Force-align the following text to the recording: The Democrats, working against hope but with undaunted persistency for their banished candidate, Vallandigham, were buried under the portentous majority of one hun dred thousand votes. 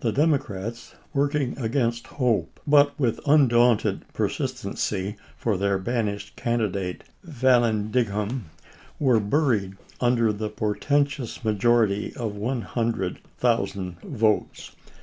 The 0.00 0.12
Democrats, 0.12 0.94
working 1.12 1.58
against 1.58 2.06
hope 2.06 2.58
but 2.66 2.98
with 2.98 3.20
undaunted 3.26 4.10
persistency 4.14 5.16
for 5.36 5.58
their 5.58 5.76
banished 5.76 6.36
candidate, 6.36 7.04
Vallandigham, 7.22 8.44
were 8.98 9.20
buried 9.20 9.76
under 10.00 10.32
the 10.32 10.48
portentous 10.48 11.44
majority 11.44 12.14
of 12.16 12.34
one 12.34 12.62
hun 12.62 12.92
dred 12.92 13.18
thousand 13.36 14.00
votes. 14.00 14.74